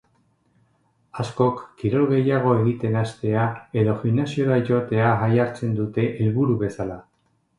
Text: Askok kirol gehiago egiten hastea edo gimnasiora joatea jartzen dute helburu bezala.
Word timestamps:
Askok 1.23 1.59
kirol 1.81 2.05
gehiago 2.13 2.55
egiten 2.61 2.97
hastea 3.03 3.43
edo 3.81 3.95
gimnasiora 3.99 4.59
joatea 4.71 5.13
jartzen 5.37 5.77
dute 5.81 6.07
helburu 6.25 6.57
bezala. 6.65 6.99